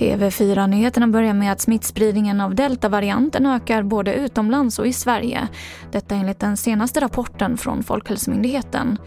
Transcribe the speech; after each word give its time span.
TV4-nyheterna 0.00 1.06
börjar 1.06 1.34
med 1.34 1.52
att 1.52 1.60
smittspridningen 1.60 2.40
av 2.40 2.54
deltavarianten 2.54 3.46
ökar 3.46 3.82
både 3.82 4.14
utomlands 4.14 4.78
och 4.78 4.86
i 4.86 4.92
Sverige. 4.92 5.48
Detta 5.92 6.14
enligt 6.14 6.40
den 6.40 6.56
senaste 6.56 7.00
rapporten 7.00 7.56
från 7.56 7.82
Folkhälsomyndigheten. 7.82 8.98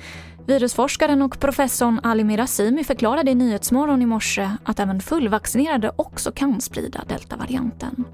Virusforskaren 0.45 1.21
och 1.21 1.39
professorn 1.39 1.99
Ali 2.03 2.23
Mirazimi 2.23 2.83
förklarade 2.83 3.31
i 3.31 3.35
Nyhetsmorgon 3.35 4.01
i 4.01 4.05
morse 4.05 4.49
att 4.63 4.79
även 4.79 5.01
fullvaccinerade 5.01 5.91
också 5.95 6.31
kan 6.31 6.61
sprida 6.61 7.03
deltavarianten. 7.07 8.05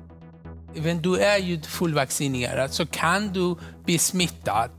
Även 0.76 1.02
du 1.02 1.18
är 1.18 1.38
ju 1.38 1.62
fullvaccinerad 1.62 2.74
så 2.74 2.86
kan 2.86 3.34
du 3.34 3.56
bli 3.86 3.98
smittad 3.98 4.70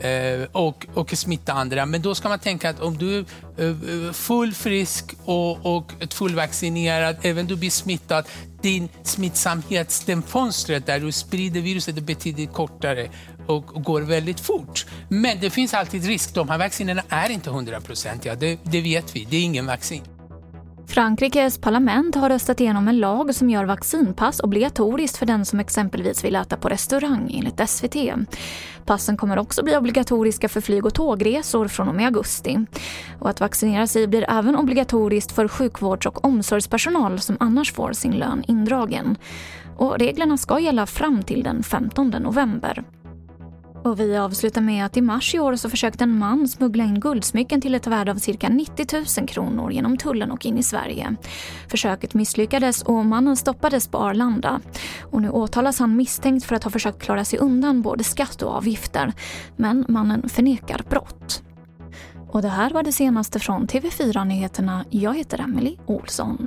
eh, 0.00 0.48
och, 0.52 0.86
och 0.94 1.10
smitta 1.10 1.52
andra. 1.52 1.86
Men 1.86 2.02
då 2.02 2.14
ska 2.14 2.28
man 2.28 2.38
tänka 2.38 2.70
att 2.70 2.80
om 2.80 2.98
du 2.98 3.18
är 3.18 4.06
eh, 4.06 4.12
full 4.12 4.54
frisk 4.54 5.14
och, 5.24 5.76
och 5.76 5.92
fullvaccinerad, 6.10 7.16
även 7.22 7.46
du 7.46 7.56
blir 7.56 7.70
smittad, 7.70 8.24
din 8.62 8.88
smittsamhet, 9.02 10.02
den 10.06 10.22
fönstret 10.22 10.86
där 10.86 11.00
du 11.00 11.12
sprider 11.12 11.60
viruset 11.60 11.96
är 11.96 12.00
betydligt 12.00 12.52
kortare 12.52 13.10
och, 13.46 13.76
och 13.76 13.82
går 13.82 14.00
väldigt 14.00 14.40
fort. 14.40 14.86
Men 15.08 15.40
det 15.40 15.50
finns 15.50 15.74
alltid 15.74 16.04
risk. 16.04 16.34
De 16.34 16.48
här 16.48 16.58
vaccinerna 16.58 17.02
är 17.08 17.30
inte 17.30 17.50
hundraprocentiga, 17.50 18.34
det, 18.34 18.58
det 18.62 18.80
vet 18.80 19.16
vi. 19.16 19.24
Det 19.30 19.36
är 19.36 19.42
ingen 19.42 19.66
vaccin. 19.66 20.02
Frankrikes 20.90 21.58
parlament 21.58 22.14
har 22.14 22.28
röstat 22.28 22.60
igenom 22.60 22.88
en 22.88 23.00
lag 23.00 23.34
som 23.34 23.50
gör 23.50 23.64
vaccinpass 23.64 24.40
obligatoriskt 24.40 25.16
för 25.16 25.26
den 25.26 25.44
som 25.44 25.60
exempelvis 25.60 26.24
vill 26.24 26.36
äta 26.36 26.56
på 26.56 26.68
restaurang 26.68 27.30
enligt 27.34 27.68
SVT. 27.68 27.96
Passen 28.84 29.16
kommer 29.16 29.38
också 29.38 29.64
bli 29.64 29.76
obligatoriska 29.76 30.48
för 30.48 30.60
flyg 30.60 30.86
och 30.86 30.94
tågresor 30.94 31.68
från 31.68 31.88
och 31.88 31.94
med 31.94 32.06
augusti. 32.06 32.66
Och 33.18 33.30
att 33.30 33.40
vaccinera 33.40 33.86
sig 33.86 34.06
blir 34.06 34.30
även 34.30 34.56
obligatoriskt 34.56 35.32
för 35.32 35.48
sjukvårds 35.48 36.06
och 36.06 36.24
omsorgspersonal 36.24 37.20
som 37.20 37.36
annars 37.40 37.72
får 37.72 37.92
sin 37.92 38.12
lön 38.12 38.44
indragen. 38.46 39.16
Och 39.76 39.98
reglerna 39.98 40.36
ska 40.36 40.60
gälla 40.60 40.86
fram 40.86 41.22
till 41.22 41.42
den 41.42 41.62
15 41.62 42.10
november. 42.10 42.84
Och 43.82 44.00
vi 44.00 44.16
avslutar 44.16 44.60
med 44.60 44.86
att 44.86 44.96
i 44.96 45.00
mars 45.00 45.34
i 45.34 45.38
år 45.38 45.56
så 45.56 45.70
försökte 45.70 46.04
en 46.04 46.18
man 46.18 46.48
smuggla 46.48 46.84
in 46.84 47.00
guldsmycken 47.00 47.60
till 47.60 47.74
ett 47.74 47.86
värde 47.86 48.10
av 48.10 48.16
cirka 48.16 48.48
90 48.48 48.86
000 49.18 49.28
kronor 49.28 49.72
genom 49.72 49.96
tullen 49.96 50.30
och 50.30 50.46
in 50.46 50.58
i 50.58 50.62
Sverige. 50.62 51.16
Försöket 51.68 52.14
misslyckades 52.14 52.82
och 52.82 53.06
mannen 53.06 53.36
stoppades 53.36 53.88
på 53.88 53.98
Arlanda. 53.98 54.60
Och 55.02 55.22
nu 55.22 55.30
åtalas 55.30 55.78
han 55.78 55.96
misstänkt 55.96 56.44
för 56.44 56.54
att 56.54 56.64
ha 56.64 56.70
försökt 56.70 57.02
klara 57.02 57.24
sig 57.24 57.38
undan 57.38 57.82
både 57.82 58.04
skatt 58.04 58.42
och 58.42 58.52
avgifter. 58.52 59.12
Men 59.56 59.84
mannen 59.88 60.28
förnekar 60.28 60.84
brott. 60.90 61.42
Och 62.30 62.42
det 62.42 62.48
här 62.48 62.70
var 62.70 62.82
det 62.82 62.92
senaste 62.92 63.38
från 63.38 63.66
TV4 63.66 64.24
Nyheterna. 64.24 64.84
Jag 64.90 65.16
heter 65.16 65.40
Emily 65.40 65.76
Olsson. 65.86 66.46